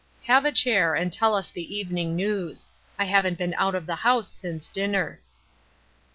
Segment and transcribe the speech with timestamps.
[0.23, 2.67] Have a chair, and tell us the evening news.
[2.97, 5.21] I haven't been out of the house since dinner."